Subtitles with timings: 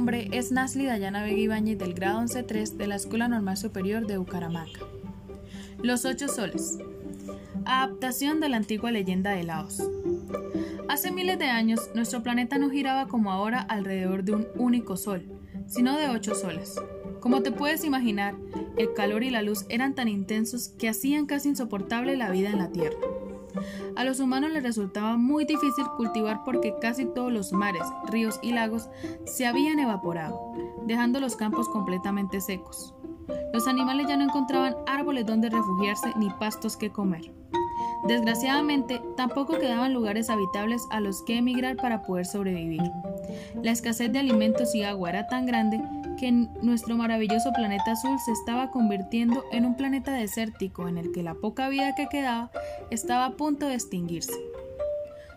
[0.00, 4.80] nombre es Nasli Dayana Vega del grado 11-3 de la Escuela Normal Superior de Bucaramanga.
[5.82, 6.78] Los ocho soles.
[7.66, 9.82] Adaptación de la antigua leyenda de Laos.
[10.88, 15.22] Hace miles de años, nuestro planeta no giraba como ahora alrededor de un único sol,
[15.66, 16.76] sino de ocho soles.
[17.20, 18.36] Como te puedes imaginar,
[18.78, 22.56] el calor y la luz eran tan intensos que hacían casi insoportable la vida en
[22.56, 22.96] la Tierra.
[23.96, 28.52] A los humanos les resultaba muy difícil cultivar porque casi todos los mares, ríos y
[28.52, 28.88] lagos
[29.24, 30.40] se habían evaporado,
[30.86, 32.94] dejando los campos completamente secos.
[33.52, 37.32] Los animales ya no encontraban árboles donde refugiarse ni pastos que comer.
[38.06, 42.82] Desgraciadamente, tampoco quedaban lugares habitables a los que emigrar para poder sobrevivir.
[43.62, 45.80] La escasez de alimentos y agua era tan grande
[46.18, 51.22] que nuestro maravilloso planeta azul se estaba convirtiendo en un planeta desértico en el que
[51.22, 52.50] la poca vida que quedaba
[52.90, 54.38] estaba a punto de extinguirse.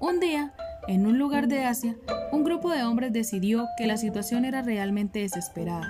[0.00, 0.52] Un día,
[0.88, 1.96] en un lugar de Asia,
[2.32, 5.88] un grupo de hombres decidió que la situación era realmente desesperada.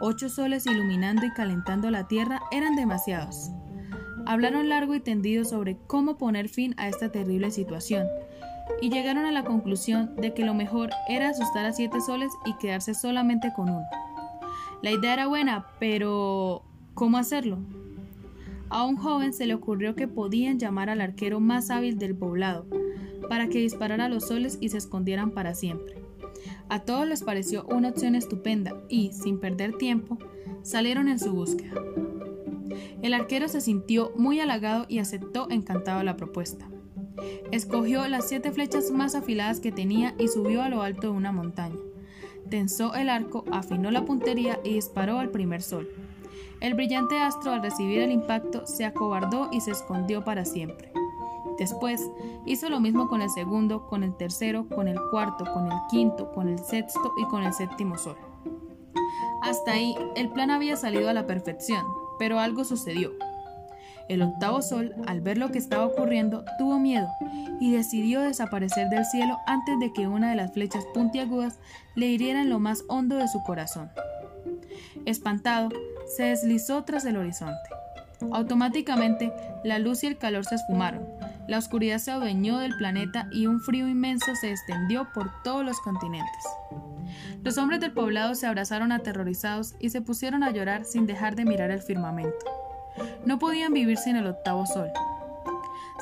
[0.00, 3.50] Ocho soles iluminando y calentando la tierra eran demasiados.
[4.28, 8.06] Hablaron largo y tendido sobre cómo poner fin a esta terrible situación
[8.82, 12.52] y llegaron a la conclusión de que lo mejor era asustar a siete soles y
[12.58, 13.86] quedarse solamente con uno.
[14.82, 16.62] La idea era buena, pero
[16.92, 17.56] ¿cómo hacerlo?
[18.68, 22.66] A un joven se le ocurrió que podían llamar al arquero más hábil del poblado
[23.30, 26.02] para que disparara a los soles y se escondieran para siempre.
[26.68, 30.18] A todos les pareció una opción estupenda y, sin perder tiempo,
[30.60, 31.80] salieron en su búsqueda.
[33.02, 36.68] El arquero se sintió muy halagado y aceptó encantado la propuesta.
[37.50, 41.32] Escogió las siete flechas más afiladas que tenía y subió a lo alto de una
[41.32, 41.78] montaña.
[42.48, 45.88] Tensó el arco, afinó la puntería y disparó al primer sol.
[46.60, 50.90] El brillante astro al recibir el impacto se acobardó y se escondió para siempre.
[51.58, 52.08] Después
[52.46, 56.32] hizo lo mismo con el segundo, con el tercero, con el cuarto, con el quinto,
[56.32, 58.16] con el sexto y con el séptimo sol.
[59.42, 61.84] Hasta ahí el plan había salido a la perfección,
[62.18, 63.12] pero algo sucedió.
[64.08, 67.08] El octavo sol, al ver lo que estaba ocurriendo, tuvo miedo
[67.60, 71.58] y decidió desaparecer del cielo antes de que una de las flechas puntiagudas
[71.94, 73.90] le hiriera en lo más hondo de su corazón.
[75.04, 75.68] Espantado,
[76.16, 77.68] se deslizó tras el horizonte.
[78.32, 81.06] Automáticamente, la luz y el calor se esfumaron,
[81.46, 85.80] la oscuridad se adueñó del planeta y un frío inmenso se extendió por todos los
[85.80, 86.44] continentes.
[87.44, 91.44] Los hombres del poblado se abrazaron aterrorizados y se pusieron a llorar sin dejar de
[91.44, 92.36] mirar el firmamento.
[93.24, 94.88] No podían vivir sin el octavo sol.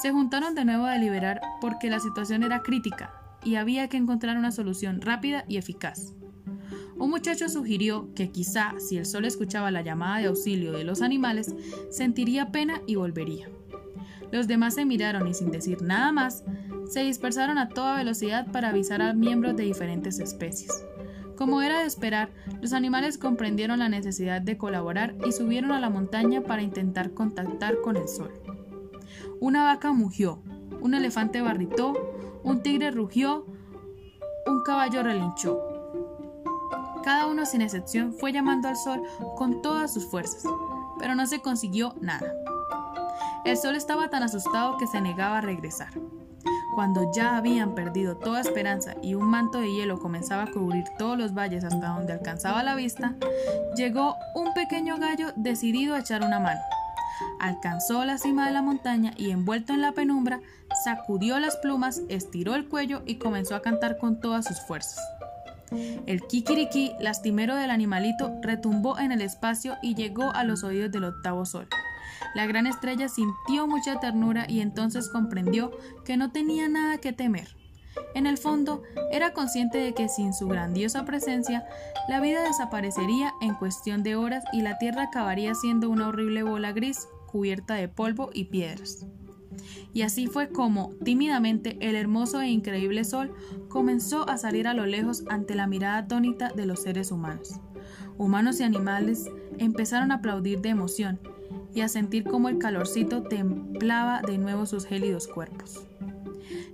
[0.00, 3.12] Se juntaron de nuevo a deliberar porque la situación era crítica
[3.44, 6.14] y había que encontrar una solución rápida y eficaz.
[6.96, 11.02] Un muchacho sugirió que quizá si el sol escuchaba la llamada de auxilio de los
[11.02, 11.54] animales,
[11.90, 13.48] sentiría pena y volvería.
[14.30, 16.44] Los demás se miraron y sin decir nada más,
[16.88, 20.84] se dispersaron a toda velocidad para avisar a miembros de diferentes especies.
[21.36, 22.30] Como era de esperar,
[22.60, 27.80] los animales comprendieron la necesidad de colaborar y subieron a la montaña para intentar contactar
[27.80, 28.32] con el sol.
[29.40, 30.40] Una vaca mugió,
[30.80, 31.92] un elefante barritó,
[32.44, 33.46] un tigre rugió,
[34.46, 35.60] un caballo relinchó.
[37.02, 39.02] Cada uno sin excepción fue llamando al sol
[39.36, 40.44] con todas sus fuerzas,
[40.98, 42.32] pero no se consiguió nada.
[43.44, 45.90] El sol estaba tan asustado que se negaba a regresar.
[46.74, 51.16] Cuando ya habían perdido toda esperanza y un manto de hielo comenzaba a cubrir todos
[51.16, 53.14] los valles hasta donde alcanzaba la vista,
[53.76, 56.60] llegó un pequeño gallo decidido a echar una mano.
[57.38, 60.40] Alcanzó la cima de la montaña y envuelto en la penumbra,
[60.82, 64.98] sacudió las plumas, estiró el cuello y comenzó a cantar con todas sus fuerzas.
[66.06, 71.04] El kikiriki lastimero del animalito retumbó en el espacio y llegó a los oídos del
[71.04, 71.68] octavo sol.
[72.34, 75.70] La gran estrella sintió mucha ternura y entonces comprendió
[76.04, 77.56] que no tenía nada que temer.
[78.14, 78.82] En el fondo,
[79.12, 81.66] era consciente de que sin su grandiosa presencia,
[82.08, 86.72] la vida desaparecería en cuestión de horas y la Tierra acabaría siendo una horrible bola
[86.72, 89.06] gris cubierta de polvo y piedras.
[89.92, 93.32] Y así fue como, tímidamente, el hermoso e increíble sol
[93.68, 97.60] comenzó a salir a lo lejos ante la mirada atónita de los seres humanos.
[98.16, 99.28] Humanos y animales
[99.58, 101.20] empezaron a aplaudir de emoción,
[101.74, 105.82] y a sentir cómo el calorcito templaba de nuevo sus gélidos cuerpos.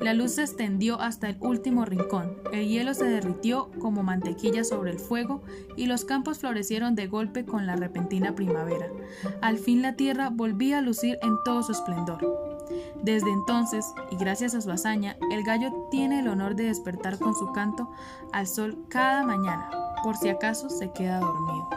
[0.00, 4.90] La luz se extendió hasta el último rincón, el hielo se derritió como mantequilla sobre
[4.90, 5.42] el fuego
[5.74, 8.88] y los campos florecieron de golpe con la repentina primavera.
[9.40, 12.46] Al fin la tierra volvía a lucir en todo su esplendor.
[13.02, 17.34] Desde entonces, y gracias a su hazaña, el gallo tiene el honor de despertar con
[17.34, 17.90] su canto
[18.32, 19.70] al sol cada mañana,
[20.02, 21.68] por si acaso se queda dormido.